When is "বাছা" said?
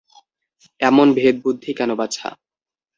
1.95-2.27